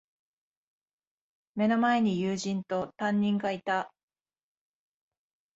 [1.53, 3.93] 目の前に友人と、担任がいた。